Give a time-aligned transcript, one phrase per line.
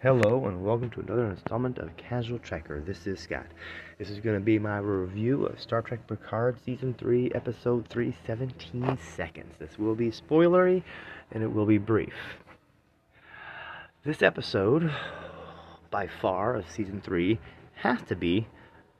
[0.00, 2.86] Hello and welcome to another installment of Casual Trekker.
[2.86, 3.48] This is Scott.
[3.98, 8.14] This is going to be my review of Star Trek Picard Season 3, Episode 3,
[8.24, 9.56] 17 Seconds.
[9.58, 10.84] This will be spoilery
[11.32, 12.14] and it will be brief.
[14.04, 14.88] This episode,
[15.90, 17.36] by far, of Season 3,
[17.74, 18.46] has to be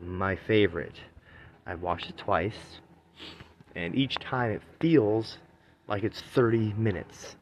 [0.01, 0.99] my favorite.
[1.65, 2.80] I've watched it twice,
[3.77, 5.39] and each time it feels
[5.87, 7.37] like it's 30 minutes.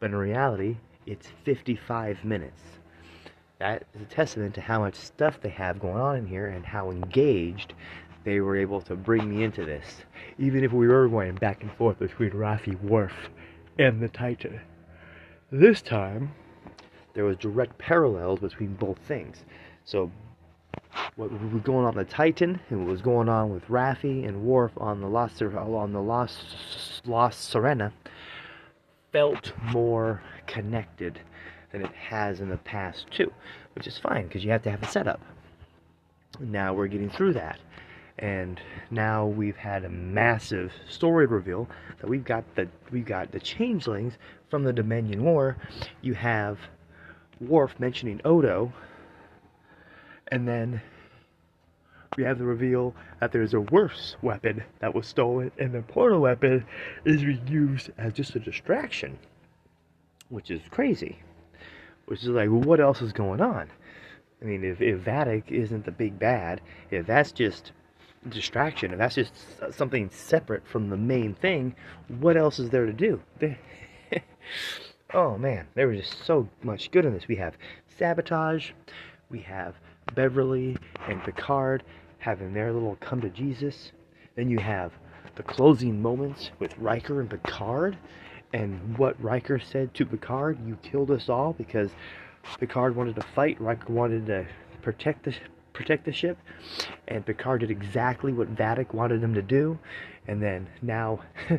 [0.00, 2.62] But in reality, it's 55 minutes.
[3.62, 6.66] That is a testament to how much stuff they have going on in here and
[6.66, 7.74] how engaged
[8.24, 10.02] they were able to bring me into this.
[10.36, 13.12] Even if we were going back and forth between Raffi Worf
[13.78, 14.60] and the Titan.
[15.52, 16.32] This time,
[17.14, 19.44] there was direct parallels between both things.
[19.84, 20.10] So,
[21.14, 24.72] what was going on the Titan and what was going on with Raffi and Worf
[24.76, 27.92] on the Lost on the Lost La Sirena
[29.12, 31.20] felt more connected
[31.72, 33.32] than it has in the past too,
[33.74, 35.20] which is fine because you have to have a setup.
[36.38, 37.58] Now we're getting through that,
[38.18, 38.60] and
[38.90, 41.68] now we've had a massive story reveal
[42.00, 44.14] that we've got the we've got the changelings
[44.50, 45.56] from the Dominion War.
[46.02, 46.58] You have
[47.40, 48.72] Worf mentioning Odo,
[50.28, 50.80] and then
[52.16, 56.20] we have the reveal that there's a worse weapon that was stolen, and the portal
[56.20, 56.64] weapon
[57.04, 59.18] is used as just a distraction,
[60.28, 61.18] which is crazy.
[62.06, 63.70] Which is like, what else is going on?
[64.40, 67.72] I mean, if, if Vadic isn't the big bad, if that's just
[68.28, 69.32] distraction, if that's just
[69.72, 71.74] something separate from the main thing,
[72.08, 73.22] what else is there to do?
[75.14, 77.28] oh man, there was just so much good in this.
[77.28, 77.56] We have
[77.98, 78.70] sabotage,
[79.30, 79.74] we have
[80.14, 80.76] Beverly
[81.08, 81.84] and Picard
[82.18, 83.92] having their little come to Jesus.
[84.36, 84.92] Then you have
[85.36, 87.96] the closing moments with Riker and Picard,
[88.52, 91.90] and what Riker said to Picard, "You killed us all," because
[92.58, 94.46] Picard wanted to fight, Riker wanted to
[94.82, 95.34] protect the
[95.72, 96.36] protect the ship,
[97.08, 99.78] and Picard did exactly what Vadic wanted him to do,
[100.26, 101.20] and then now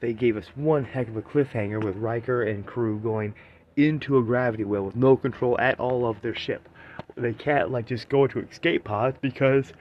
[0.00, 3.34] they gave us one heck of a cliffhanger with Riker and crew going
[3.76, 6.68] into a gravity well with no control at all of their ship.
[7.16, 9.72] They can't like just go into escape pods because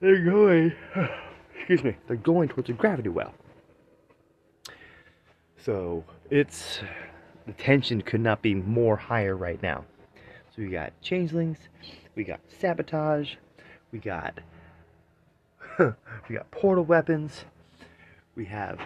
[0.00, 0.72] they're going,
[1.56, 3.34] excuse me, they're going towards a gravity well.
[5.64, 6.80] So it's,
[7.46, 9.84] the tension could not be more higher right now.
[10.54, 11.56] So we got changelings,
[12.14, 13.34] we got sabotage,
[13.90, 14.40] we got,
[15.78, 17.46] we got portal weapons,
[18.36, 18.78] we have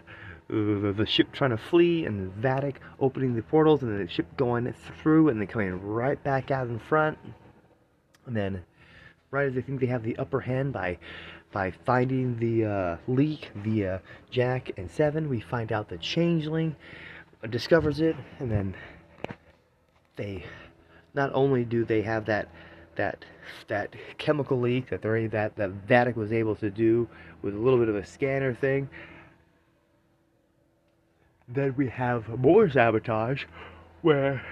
[0.51, 4.27] uh, the ship trying to flee and the Vadic opening the portals and the ship
[4.37, 4.73] going
[5.03, 7.19] through and then coming right back out in front.
[8.27, 8.65] And then
[9.31, 10.99] right as they think they have the upper hand by
[11.53, 16.77] by finding the uh, leak via Jack and Seven, we find out the Changeling
[17.49, 18.75] discovers it, and then
[20.17, 20.45] they
[21.15, 22.49] not only do they have that
[22.97, 23.25] that
[23.69, 27.09] that chemical leak that they that that Vadic was able to do
[27.43, 28.89] with a little bit of a scanner thing.
[31.49, 33.45] Then we have more sabotage,
[34.03, 34.43] where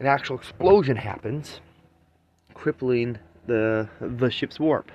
[0.00, 1.60] an actual explosion happens
[2.66, 3.16] crippling
[3.46, 4.90] the the ship's warp.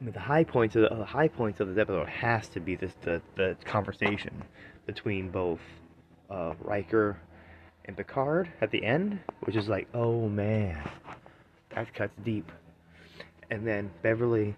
[0.00, 2.60] I mean, the high points of the, the high points of this episode has to
[2.60, 4.42] be this the, the conversation
[4.86, 5.60] between both
[6.30, 7.18] uh, Riker
[7.84, 10.88] and Picard at the end, which is like, oh man,
[11.74, 12.50] that cuts deep.
[13.50, 14.56] And then Beverly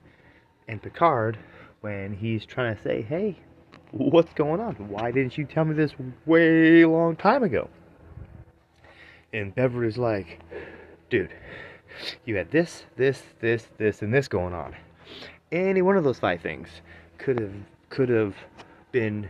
[0.69, 1.41] and Picard
[1.81, 3.37] when he's trying to say, hey,
[3.91, 4.75] what's going on?
[4.75, 5.93] Why didn't you tell me this
[6.25, 7.69] way long time ago?
[9.36, 10.41] And Beverly's like,
[11.10, 11.30] dude,
[12.24, 14.74] you had this, this, this, this, and this going on.
[15.52, 16.69] Any one of those five things
[17.19, 17.52] could have
[17.91, 18.34] could have
[18.92, 19.28] been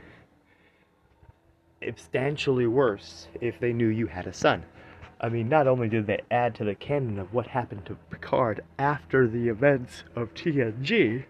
[1.83, 4.63] substantially worse if they knew you had a son.
[5.21, 8.63] I mean, not only did they add to the canon of what happened to Picard
[8.79, 11.25] after the events of TNG,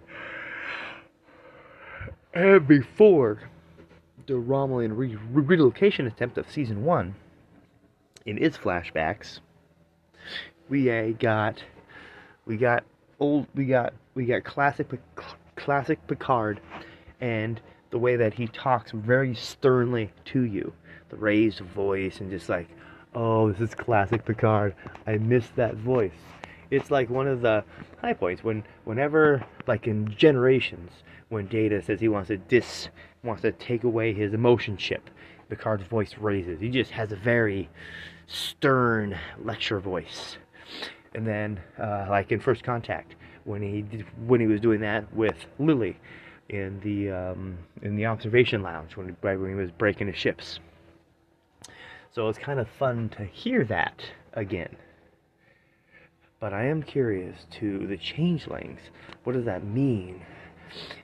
[2.35, 3.41] and before
[4.27, 7.15] the Romulan re- relocation attempt of season one,
[8.27, 9.39] in its flashbacks,
[10.69, 11.63] we got
[12.45, 12.85] we got
[13.21, 14.89] old we got we got classic
[15.55, 16.61] classic Picard
[17.21, 20.73] and the way that he talks very sternly to you.
[21.09, 22.69] The raised voice and just like
[23.15, 24.75] oh this is classic Picard.
[25.07, 26.11] I miss that voice.
[26.71, 27.63] It's like one of the
[28.01, 30.91] high points when whenever like in generations
[31.29, 32.89] when Data says he wants to dis
[33.23, 35.11] wants to take away his emotion chip
[35.49, 36.61] Picard's voice raises.
[36.61, 37.69] He just has a very
[38.27, 40.39] stern lecture voice
[41.15, 45.47] and then uh, like in First Contact when he when he was doing that with
[45.59, 45.97] Lily
[46.49, 50.61] in the um, in the observation lounge when right when he was breaking the ships.
[52.13, 54.03] So it's kind of fun to hear that
[54.33, 54.77] again.
[56.39, 58.81] But I am curious to the changelings.
[59.25, 60.23] What does that mean?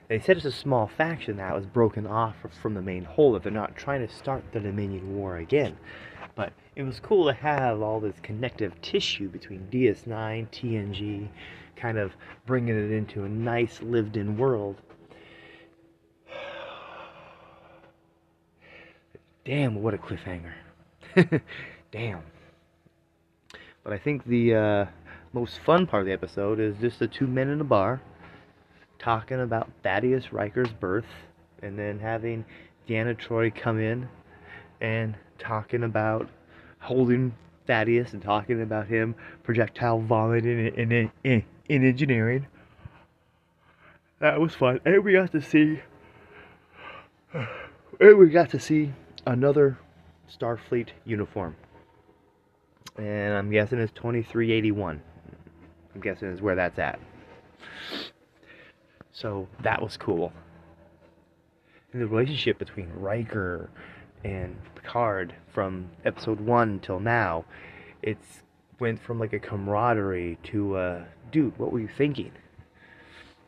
[0.07, 3.43] They said it's a small faction that was broken off from the main whole, that
[3.43, 5.77] they're not trying to start the Dominion War again.
[6.35, 11.27] But it was cool to have all this connective tissue between DS9, TNG,
[11.75, 12.13] kind of
[12.45, 14.75] bringing it into a nice lived in world.
[19.45, 20.53] Damn, what a cliffhanger.
[21.91, 22.23] Damn.
[23.83, 24.85] But I think the uh,
[25.33, 28.01] most fun part of the episode is just the two men in a bar
[28.97, 31.05] talking about Thaddeus Riker's birth
[31.61, 32.45] and then having
[32.87, 34.07] Deanna Troi come in
[34.81, 36.29] and talking about
[36.83, 37.33] holding
[37.65, 42.47] Thaddeus and talking about him projectile vomiting in, in, in, in engineering.
[44.19, 44.79] That was fun.
[44.85, 45.79] And we got to see
[47.99, 48.91] and we got to see
[49.25, 49.77] another
[50.29, 51.55] Starfleet uniform.
[52.97, 55.01] And I'm guessing it's 2381.
[55.95, 56.99] I'm guessing is where that's at.
[59.11, 60.31] So that was cool.
[61.91, 63.69] And the relationship between Riker
[64.23, 67.45] and Picard from episode one till now,
[68.01, 68.43] it's
[68.79, 72.31] went from like a camaraderie to uh, dude, what were you thinking?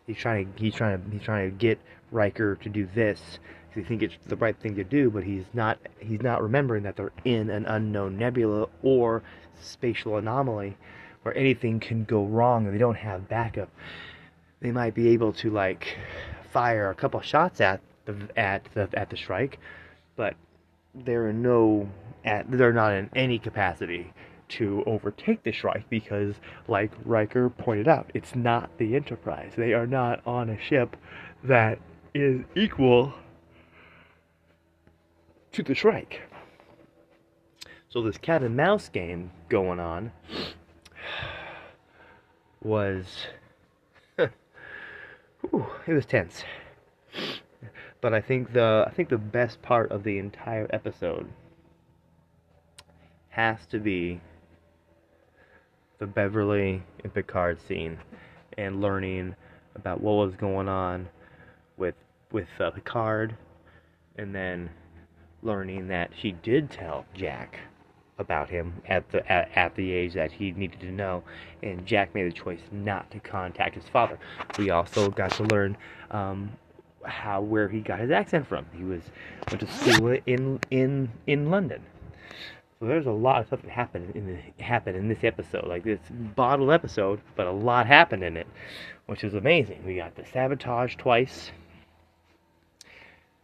[0.08, 1.80] He's trying to he's trying to he's trying to get
[2.12, 3.40] Riker to do this
[3.76, 6.96] he think it's the right thing to do, but he's not he's not remembering that
[6.96, 9.22] they're in an unknown nebula or
[9.60, 10.78] spatial anomaly
[11.24, 13.70] where anything can go wrong and they don't have backup.
[14.62, 15.98] They might be able to like
[16.52, 19.60] fire a couple shots at the at the at the Shrike,
[20.16, 20.36] but
[21.04, 21.90] they're no
[22.24, 24.14] at they're not in any capacity
[24.48, 26.36] to overtake the Shrike because,
[26.68, 29.54] like Riker pointed out, it's not the Enterprise.
[29.56, 30.96] They are not on a ship
[31.44, 31.80] that
[32.14, 33.14] is equal
[35.52, 36.22] to the Shrike.
[37.90, 40.12] So this cat and mouse game going on
[42.62, 43.28] was
[44.18, 46.44] whew, it was tense.
[48.02, 51.28] But I think the I think the best part of the entire episode
[53.30, 54.22] has to be
[56.00, 57.98] the Beverly and Picard scene
[58.58, 59.36] and learning
[59.76, 61.08] about what was going on
[61.78, 61.96] with
[62.32, 63.36] with uh, Picard
[64.18, 64.70] and then
[65.42, 67.60] learning that she did tell Jack
[68.18, 71.24] about him at the at, at, the age that he needed to know,
[71.62, 74.18] and Jack made the choice not to contact his father.
[74.58, 75.78] We also got to learn
[76.12, 76.52] um,
[77.08, 78.66] how where he got his accent from.
[78.74, 79.02] He was
[79.50, 81.82] went to school in in in London.
[82.80, 85.86] So there's a lot of stuff that happened in the, happened in this episode, like
[85.86, 86.00] this
[86.36, 88.48] bottle episode, but a lot happened in it,
[89.06, 89.82] which is amazing.
[89.86, 91.52] We got the sabotage twice,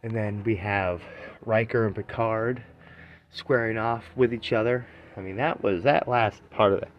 [0.02, 1.00] and then we have
[1.46, 2.62] Riker and Picard
[3.30, 4.86] squaring off with each other.
[5.16, 6.90] I mean, that was that last part of that,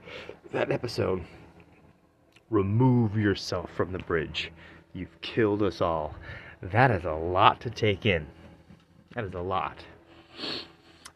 [0.51, 1.23] that episode.
[2.49, 4.51] Remove yourself from the bridge.
[4.93, 6.15] You've killed us all.
[6.71, 8.25] That is a lot to take in.
[9.15, 9.83] That is a lot.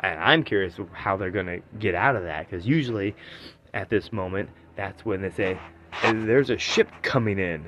[0.01, 3.15] And I'm curious how they're going to get out of that because usually
[3.73, 5.57] at this moment, that's when they say,
[6.03, 7.65] there's a ship coming in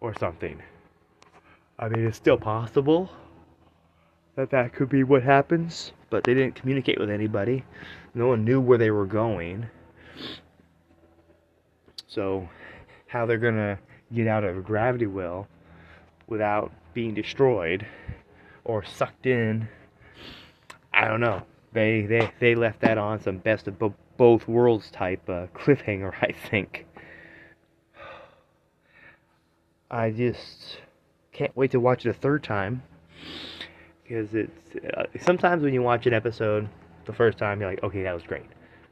[0.00, 0.62] or something.
[1.78, 3.10] I mean, it's still possible
[4.36, 7.64] that that could be what happens, but they didn't communicate with anybody.
[8.14, 9.66] No one knew where they were going.
[12.06, 12.48] So,
[13.06, 13.78] how they're going to
[14.12, 15.48] get out of gravity well
[16.28, 17.86] without being destroyed
[18.64, 19.68] or sucked in,
[20.92, 21.42] I don't know.
[21.72, 26.12] They they they left that on some best of bo- both worlds type uh, cliffhanger,
[26.20, 26.86] I think.
[29.90, 30.80] I just
[31.32, 32.82] can't wait to watch it a third time.
[34.02, 36.68] Because it's uh, sometimes when you watch an episode
[37.04, 38.46] the first time you're like okay that was great.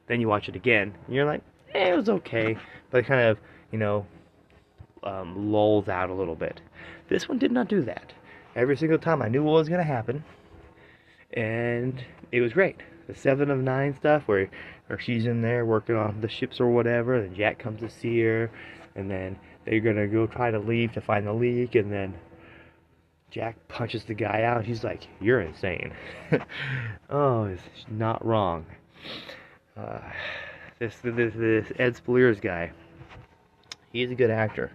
[0.06, 1.42] Then you watch it again and you're like
[1.74, 2.56] eh, it was okay.
[2.90, 3.38] But it kind of
[3.72, 4.06] you know
[5.02, 6.60] um, lulls out a little bit
[7.08, 8.12] this one did not do that
[8.54, 10.24] every single time i knew what was going to happen
[11.32, 14.50] and it was great the seven of nine stuff where,
[14.86, 18.20] where she's in there working on the ships or whatever and jack comes to see
[18.20, 18.50] her
[18.94, 22.14] and then they're going to go try to leave to find the leak and then
[23.30, 24.64] Jack punches the guy out.
[24.64, 25.92] He's like, "You're insane."
[27.10, 28.64] oh, it's not wrong.
[29.76, 30.00] Uh,
[30.78, 32.72] this, this this Ed Speleers guy.
[33.92, 34.70] He's a good actor.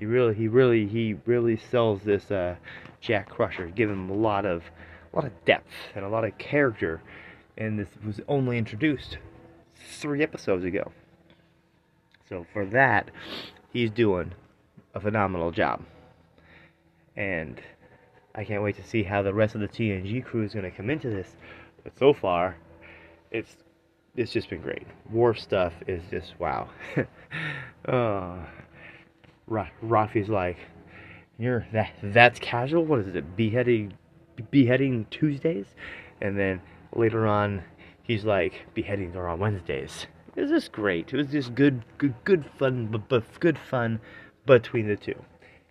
[0.00, 2.56] He really he really he really sells this uh,
[3.02, 3.66] Jack Crusher.
[3.66, 4.62] giving him a lot of
[5.12, 7.02] a lot of depth and a lot of character.
[7.58, 9.18] And this was only introduced
[9.98, 10.90] three episodes ago.
[12.30, 13.10] So for that,
[13.74, 14.32] he's doing
[14.94, 15.82] a phenomenal job.
[17.14, 17.60] And
[18.34, 20.70] I can't wait to see how the rest of the TNG crew is going to
[20.70, 21.36] come into this.
[21.84, 22.56] But so far,
[23.30, 23.54] it's
[24.16, 24.86] it's just been great.
[25.12, 26.70] Worf stuff is just wow.
[27.84, 28.46] uh,
[29.50, 30.56] Raffi's like,
[31.38, 32.84] you're that that's casual.
[32.84, 33.36] What is it?
[33.36, 33.94] Beheading
[34.50, 35.66] beheading Tuesdays,
[36.20, 36.60] and then
[36.94, 37.64] later on,
[38.02, 40.06] he's like beheadings are on Wednesdays.
[40.36, 41.12] It was just great.
[41.12, 44.00] It was just good, good, good fun, but, but good fun
[44.46, 45.16] between the two,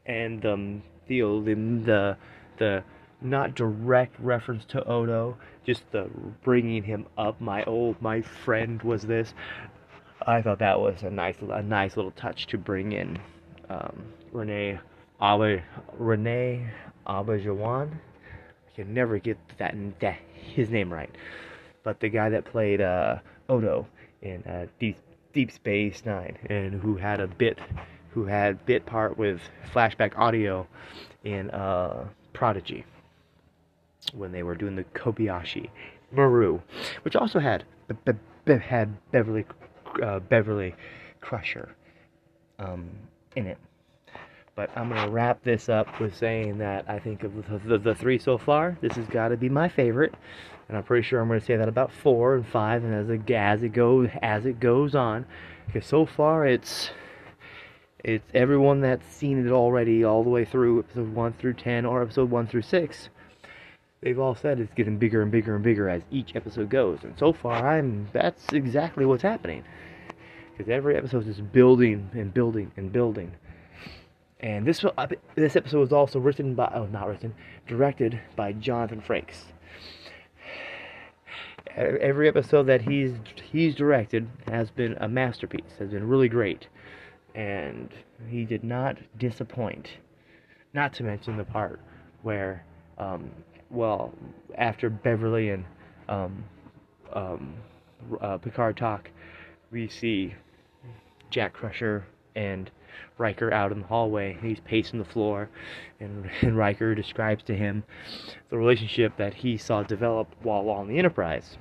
[0.05, 2.17] and um, the the
[2.57, 2.83] the
[3.21, 6.09] not direct reference to Odo, just the
[6.43, 7.39] bringing him up.
[7.39, 9.33] My old my friend was this.
[10.25, 13.19] I thought that was a nice a nice little touch to bring in
[13.69, 14.79] um, Renee
[15.21, 15.61] Abba
[15.97, 16.67] Renee.
[17.05, 17.23] I
[18.75, 21.09] can never get that, that his name right,
[21.83, 23.87] but the guy that played uh, Odo
[24.21, 24.97] in uh, Deep
[25.33, 27.59] Deep Space Nine and who had a bit
[28.11, 29.39] who had bit part with
[29.73, 30.67] flashback audio
[31.23, 32.85] in uh, Prodigy
[34.13, 35.69] when they were doing the Kobayashi
[36.11, 36.59] Maru,
[37.03, 37.63] which also had
[38.05, 38.13] be-
[38.45, 39.45] be- had Beverly
[40.01, 40.75] uh, Beverly
[41.21, 41.75] Crusher
[42.59, 42.89] um,
[43.35, 43.57] in it.
[44.55, 47.33] But I'm gonna wrap this up with saying that I think of
[47.65, 50.13] the, the, three so far, this has got to be my favorite,
[50.67, 53.31] and I'm pretty sure I'm gonna say that about four and five, and as it
[53.31, 55.25] as it goes as it goes on,
[55.65, 56.91] because so far it's
[58.03, 62.01] it's everyone that's seen it already all the way through episode one through ten or
[62.01, 63.09] episode one through six
[64.01, 66.99] they've all said it's getting bigger and bigger and bigger as each episode goes.
[67.03, 69.63] And so far, I'm that's exactly what's happening.
[70.59, 73.31] Because every episode is just building and building and building.
[74.41, 74.83] And this
[75.35, 77.33] this episode was also written by oh not written,
[77.65, 79.45] directed by Jonathan Frakes.
[81.77, 83.13] Every episode that he's
[83.49, 85.77] he's directed has been a masterpiece.
[85.79, 86.67] Has been really great,
[87.35, 87.89] and
[88.27, 89.91] he did not disappoint.
[90.73, 91.79] Not to mention the part
[92.21, 92.65] where
[92.97, 93.31] um,
[93.69, 94.13] well,
[94.57, 95.63] after Beverly and
[96.09, 96.43] um,
[97.13, 97.53] um,
[98.19, 99.09] uh, Picard talk,
[99.71, 100.35] we see
[101.29, 102.05] Jack Crusher
[102.35, 102.71] and
[103.17, 104.37] Riker out in the hallway.
[104.41, 105.49] He's pacing the floor,
[105.99, 107.83] and, and Riker describes to him
[108.49, 111.57] the relationship that he saw develop while on the Enterprise.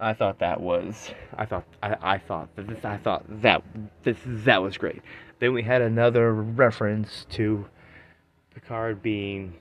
[0.00, 3.62] I thought that was I thought I, I thought that I thought that
[4.02, 5.02] this that was great.
[5.38, 7.66] Then we had another reference to
[8.52, 9.54] Picard being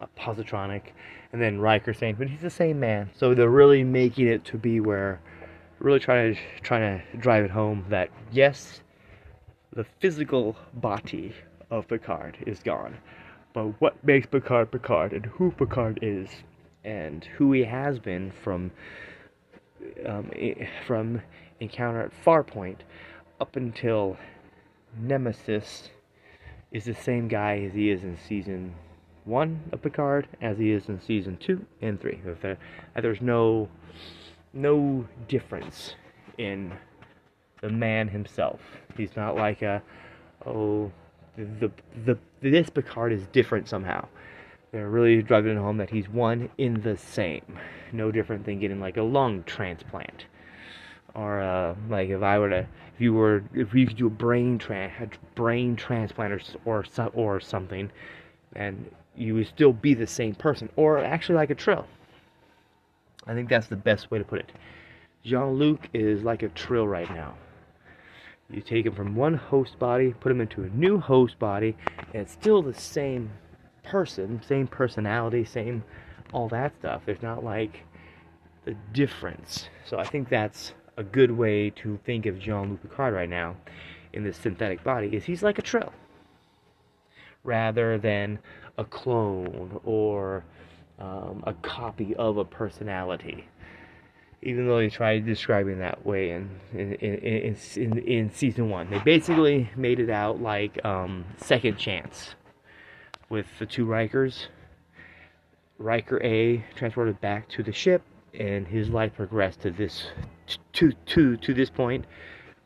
[0.00, 0.92] a positronic,
[1.32, 4.58] and then Riker saying, "But he's the same man." So they're really making it to
[4.58, 5.20] be where,
[5.80, 8.82] really trying to trying to drive it home that yes,
[9.72, 11.34] the physical body
[11.70, 12.96] of Picard is gone,
[13.52, 16.28] but what makes Picard Picard and who Picard is
[16.84, 18.70] and who he has been from
[20.06, 20.30] um,
[20.86, 21.22] from
[21.60, 22.78] Encounter at Farpoint
[23.40, 24.16] up until
[24.98, 25.90] Nemesis
[26.72, 28.74] is the same guy as he is in season
[29.24, 32.20] one of Picard as he is in season two and three.
[32.94, 33.68] There's no
[34.52, 35.94] no difference
[36.38, 36.72] in
[37.60, 38.60] the man himself.
[38.96, 39.82] He's not like a
[40.46, 40.90] oh
[41.36, 41.70] the
[42.04, 44.06] the this Picard is different somehow.
[44.72, 47.58] They're really driving home that he's one in the same.
[47.92, 50.26] No different than getting like a lung transplant.
[51.14, 54.10] Or uh, like if I were to, if you were, if you could do a
[54.10, 56.32] brain tra- a brain transplant
[56.64, 57.90] or or, or something,
[58.54, 61.84] and you would still be the same person, or actually like a Trill.
[63.30, 64.50] I think that's the best way to put it.
[65.22, 67.34] Jean Luc is like a Trill right now.
[68.50, 71.76] You take him from one host body, put him into a new host body,
[72.12, 73.30] and it's still the same
[73.84, 75.84] person, same personality, same
[76.32, 77.02] all that stuff.
[77.06, 77.84] There's not like
[78.64, 79.68] the difference.
[79.84, 83.54] So I think that's a good way to think of Jean Luc Picard right now
[84.12, 85.92] in this synthetic body is he's like a Trill
[87.44, 88.40] rather than
[88.76, 90.44] a clone or
[91.00, 93.48] um, a copy of a personality.
[94.42, 98.98] Even though they tried describing that way in in, in, in, in season one, they
[99.00, 102.34] basically made it out like um, Second Chance
[103.28, 104.46] with the two Rikers.
[105.78, 108.02] Riker A transported back to the ship,
[108.34, 110.06] and his life progressed to this
[110.74, 112.06] to to to this point.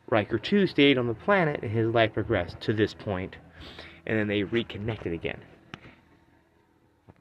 [0.07, 3.37] Riker 2 stayed on the planet, and his life progressed to this point
[4.05, 5.41] and then they reconnected again.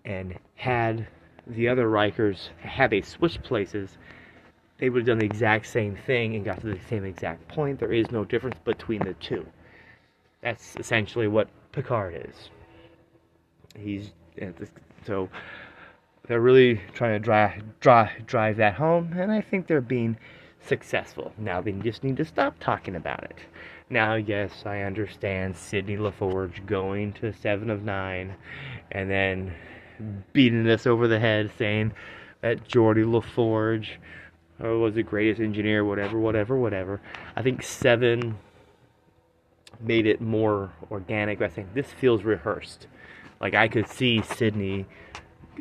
[0.05, 1.07] And had
[1.47, 3.99] the other Rikers, had they switched places,
[4.79, 7.79] they would have done the exact same thing and got to the same exact point.
[7.79, 9.47] There is no difference between the two.
[10.43, 12.51] That's essentially what Picard is.
[13.77, 14.13] He's
[15.07, 15.29] so
[16.27, 20.17] they're really trying to drive drive drive that home, and I think they're being
[20.61, 21.33] successful.
[21.39, 23.37] Now they just need to stop talking about it.
[23.91, 28.35] Now, yes, I understand Sidney LaForge going to Seven of Nine,
[28.91, 29.55] and then
[30.33, 31.93] beating us over the head, saying
[32.41, 33.89] that Geordi LaForge
[34.63, 37.01] uh, was the greatest engineer, whatever, whatever, whatever.
[37.37, 38.39] I think seven
[39.81, 42.87] made it more organic by saying this feels rehearsed.
[43.41, 44.87] Like I could see Sidney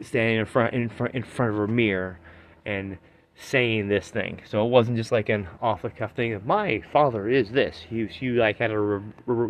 [0.02, 2.20] standing in front in front in front of her mirror
[2.66, 2.98] and
[3.36, 4.42] saying this thing.
[4.46, 6.40] So it wasn't just like an off the cuff thing.
[6.46, 7.86] My father is this.
[7.90, 9.02] He she like had a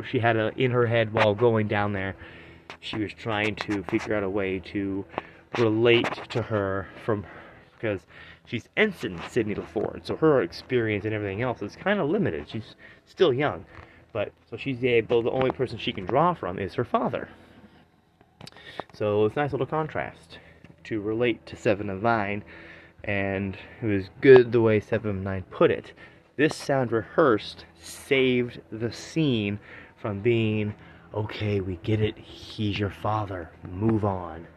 [0.10, 2.16] she had a in her head while going down there.
[2.80, 5.06] She was trying to figure out a way to
[5.58, 7.26] relate to her from
[7.74, 8.02] because
[8.46, 12.50] she's ensign Sidney LaForge, so her experience and everything else is kind of limited.
[12.50, 12.76] She's
[13.06, 13.66] still young,
[14.12, 15.22] but so she's able.
[15.22, 17.30] The only person she can draw from is her father.
[18.94, 20.40] So it's a nice little contrast
[20.86, 22.44] to relate to Seven of Nine
[23.04, 25.92] and it was good the way 7 of Nine put it.
[26.36, 29.60] This sound rehearsed saved the scene
[29.98, 30.74] from being,
[31.14, 34.48] okay, we get it, he's your father, move on.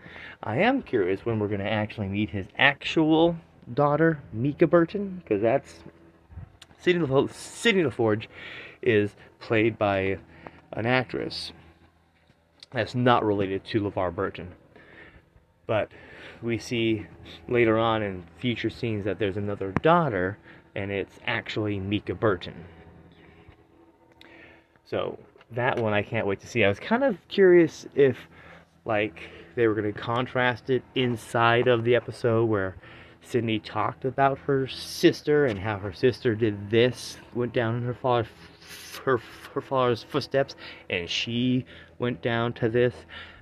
[0.43, 3.37] I am curious when we're going to actually meet his actual
[3.73, 5.81] daughter, Mica Burton, because that's
[6.79, 8.27] Sidney, Sidney LaForge
[8.81, 10.19] is played by
[10.73, 11.53] an actress
[12.71, 14.53] that's not related to LeVar Burton.
[15.67, 15.91] But
[16.43, 17.07] we see
[17.49, 20.39] later on in future scenes that there's another daughter,
[20.75, 22.67] and it's actually Mica Burton.
[24.85, 25.19] So
[25.53, 26.65] that one I can't wait to see.
[26.65, 28.17] I was kind of curious if,
[28.85, 29.21] like,
[29.55, 32.77] they were going to contrast it inside of the episode where
[33.23, 37.95] Sidney talked about her sister and how her sister did this, went down in her
[37.95, 38.29] father's
[39.05, 39.21] her,
[39.55, 40.57] her father's footsteps,
[40.91, 41.65] and she
[41.99, 42.95] went down to this.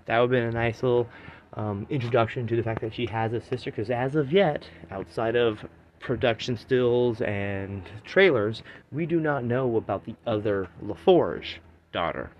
[0.06, 1.08] That would have been a nice little
[1.54, 5.36] um, introduction to the fact that she has a sister, because as of yet, outside
[5.36, 5.64] of
[6.00, 11.56] production stills and trailers, we do not know about the other LaForge
[11.94, 12.30] daughter.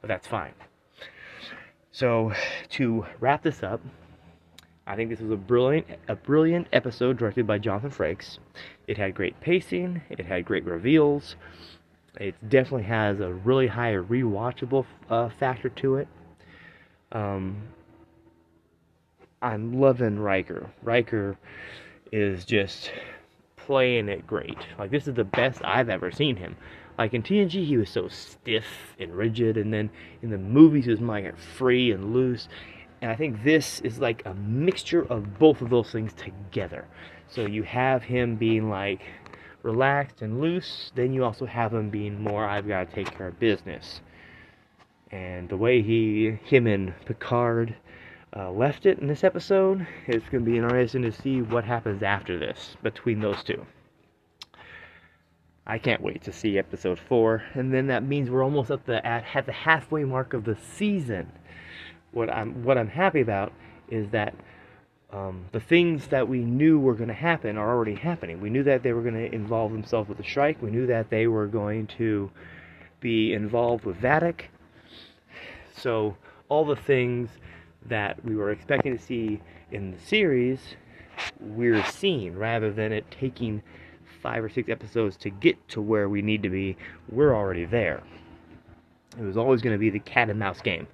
[0.00, 0.54] But that's fine.
[1.92, 2.32] So,
[2.70, 3.80] to wrap this up,
[4.86, 8.38] I think this was a brilliant, a brilliant episode directed by Jonathan Frakes.
[8.88, 10.02] It had great pacing.
[10.10, 11.36] It had great reveals.
[12.18, 16.08] It definitely has a really high rewatchable uh, factor to it.
[17.12, 17.62] Um,
[19.40, 20.70] I'm loving Riker.
[20.82, 21.36] Riker
[22.10, 22.90] is just
[23.56, 24.58] playing it great.
[24.78, 26.56] Like this is the best I've ever seen him.
[27.02, 29.90] Like in TNG, he was so stiff and rigid, and then
[30.22, 32.46] in the movies, he was like free and loose.
[33.00, 36.86] And I think this is like a mixture of both of those things together.
[37.26, 39.00] So you have him being like
[39.64, 43.26] relaxed and loose, then you also have him being more, I've got to take care
[43.26, 44.00] of business.
[45.10, 47.74] And the way he, him and Picard
[48.36, 49.84] uh, left it in this episode.
[50.06, 53.66] It's going to be interesting to see what happens after this between those two.
[55.66, 59.04] I can't wait to see episode four, and then that means we're almost at the
[59.06, 61.30] at, at the halfway mark of the season.
[62.10, 63.52] What I'm what I'm happy about
[63.88, 64.34] is that
[65.12, 68.40] um, the things that we knew were going to happen are already happening.
[68.40, 70.60] We knew that they were going to involve themselves with the Shrike.
[70.62, 72.30] We knew that they were going to
[73.00, 74.44] be involved with Vadic.
[75.76, 76.16] So
[76.48, 77.28] all the things
[77.86, 80.60] that we were expecting to see in the series,
[81.40, 83.62] we're seeing rather than it taking
[84.22, 86.76] five or six episodes to get to where we need to be.
[87.10, 88.02] We're already there.
[89.18, 90.86] It was always going to be the cat and mouse game.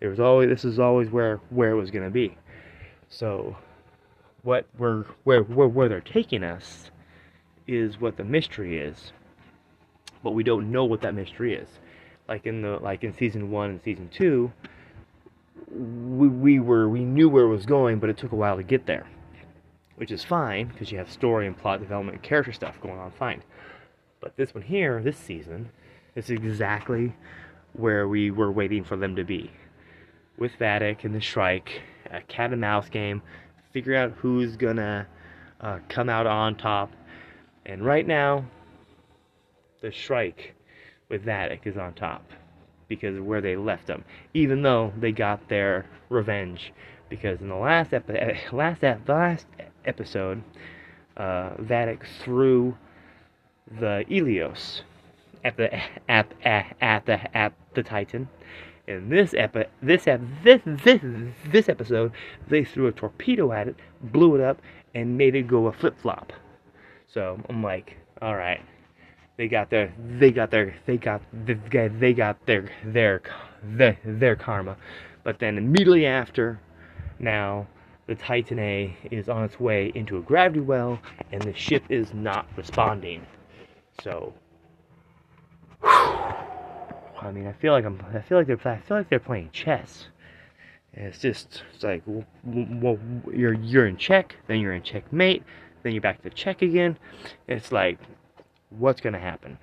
[0.00, 2.36] There was always this is always where where it was going to be.
[3.08, 3.56] So,
[4.42, 6.90] what we're where, where where they're taking us
[7.66, 9.12] is what the mystery is,
[10.22, 11.68] but we don't know what that mystery is.
[12.28, 14.52] Like in the like in season one and season two,
[15.70, 18.62] we, we were we knew where it was going, but it took a while to
[18.62, 19.06] get there,
[19.96, 23.10] which is fine because you have story and plot development, and character stuff going on
[23.12, 23.42] fine.
[24.20, 25.70] But this one here, this season,
[26.14, 27.14] is exactly
[27.72, 29.50] where we were waiting for them to be,
[30.38, 33.22] with Vadic and the Shrike, a cat and mouse game,
[33.72, 35.06] figure out who's gonna
[35.60, 36.92] uh, come out on top,
[37.66, 38.44] and right now,
[39.80, 40.54] the Shrike
[41.08, 42.24] with Vadic is on top
[42.88, 44.04] because of where they left them,
[44.34, 46.72] even though they got their revenge.
[47.08, 49.46] Because in the last epi- last ep- last
[49.86, 50.42] episode,
[51.16, 52.76] uh, Vadic threw
[53.80, 54.82] the Eleos
[55.44, 55.74] at the
[56.08, 58.28] at, at, at the at the Titan.
[58.86, 61.00] In this epi- this, ep- this this
[61.50, 62.12] this episode,
[62.48, 64.60] they threw a torpedo at it, blew it up,
[64.94, 66.32] and made it go a flip flop.
[67.06, 68.60] So I'm like, all right,
[69.36, 71.22] they got their they got their they got
[71.70, 73.22] guy they got their their
[73.62, 74.76] their, their karma
[75.22, 76.60] but then immediately after
[77.18, 77.66] now
[78.06, 80.98] the titan a is on its way into a gravity well
[81.32, 83.26] and the ship is not responding
[84.02, 84.32] so
[85.82, 85.90] whew,
[87.22, 89.50] i mean i feel like i'm i feel like they're i feel like they're playing
[89.52, 90.06] chess
[90.94, 92.98] And it's just it's like w- w-
[93.32, 95.42] you're you're in check, then you're in checkmate,
[95.82, 96.98] then you're back to check again.
[97.48, 97.98] It's like
[98.70, 99.58] what's gonna happen?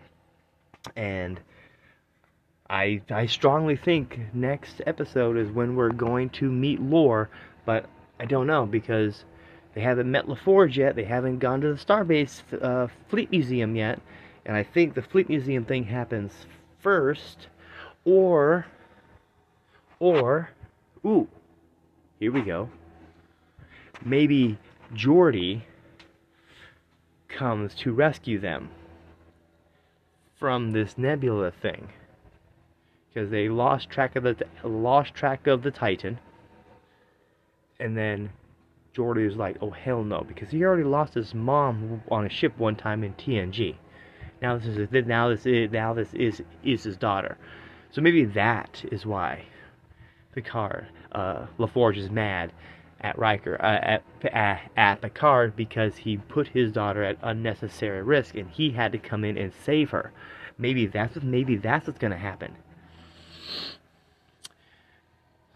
[0.95, 1.39] And
[2.69, 7.29] I I strongly think next episode is when we're going to meet Lore,
[7.65, 7.85] but
[8.21, 9.25] I don't know because
[9.73, 10.95] they haven't met LaForge yet.
[10.95, 13.99] They haven't gone to the Starbase uh, Fleet Museum yet,
[14.45, 16.45] and I think the Fleet Museum thing happens
[16.81, 17.47] first,
[18.05, 18.67] or
[19.97, 20.51] or
[21.03, 21.27] ooh,
[22.19, 22.69] here we go.
[24.05, 24.59] Maybe
[24.93, 25.63] Geordi
[27.27, 28.69] comes to rescue them
[30.37, 31.89] from this nebula thing
[33.11, 36.19] because they lost track of the lost track of the Titan,
[37.81, 38.29] and then
[38.95, 42.57] Geordi was like, "Oh hell no," because he already lost his mom on a ship
[42.57, 43.75] one time in TNG.
[44.41, 47.37] Now this is now this is now this is is his daughter,
[47.91, 49.45] so maybe that is why
[50.33, 52.53] Picard uh, LaForge is mad
[53.01, 58.49] at Riker uh, at, at Picard because he put his daughter at unnecessary risk and
[58.49, 60.11] he had to come in and save her.
[60.57, 62.55] Maybe that's maybe that's what's gonna happen.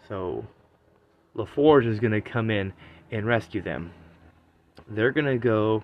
[0.08, 0.46] So
[1.36, 2.74] LaForge is going to come in
[3.12, 3.92] and rescue them.
[4.90, 5.84] They're going to go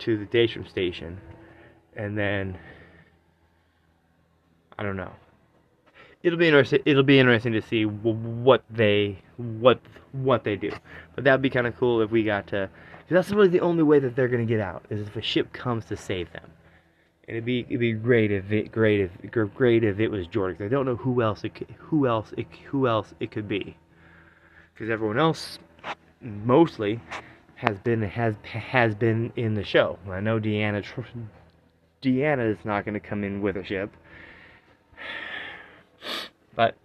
[0.00, 1.20] to the Daystrom station
[1.98, 2.56] and then
[4.78, 5.12] I don't know.
[6.22, 6.80] It'll be interesting.
[6.84, 9.80] It'll be interesting to see what they what
[10.12, 10.72] what they do.
[11.14, 12.70] But that'd be kind of cool if we got to.
[13.08, 15.52] Cause that's really the only way that they're gonna get out is if a ship
[15.52, 16.50] comes to save them.
[17.26, 19.10] And it'd be it'd be great if it great if
[19.54, 20.64] great if it was Jordan.
[20.64, 23.76] I don't know who else it could, who else it, who else it could be,
[24.78, 25.58] because everyone else
[26.20, 27.00] mostly
[27.56, 29.98] has been has has been in the show.
[30.08, 30.84] I know Deanna
[32.00, 33.90] Deanna is not going to come in with a ship,
[36.54, 36.76] but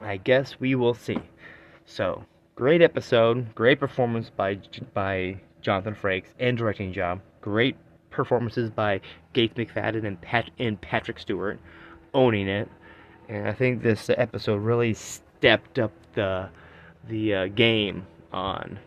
[0.00, 1.18] I guess we will see.
[1.86, 4.60] So great episode, great performance by
[4.94, 7.20] by Jonathan Frakes and directing job.
[7.40, 7.76] Great
[8.10, 9.00] performances by
[9.32, 11.58] Gates McFadden and Pat and Patrick Stewart,
[12.14, 12.68] owning it.
[13.28, 16.48] And I think this episode really stepped up the
[17.08, 18.78] the uh, game on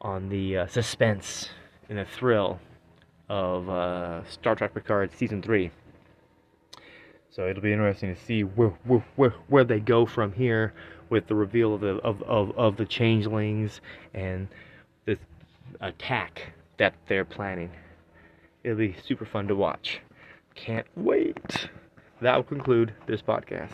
[0.00, 1.50] on the uh, suspense
[1.88, 2.58] and the thrill
[3.28, 5.70] of uh, Star Trek Picard season three.
[7.30, 10.72] So it'll be interesting to see where where, where, where they go from here
[11.10, 13.80] with the reveal of the of, of, of the changelings
[14.14, 14.48] and
[15.04, 15.18] this
[15.80, 17.70] attack that they're planning.
[18.64, 20.00] It'll be super fun to watch.
[20.54, 21.68] Can't wait.
[22.20, 23.70] That will conclude this podcast.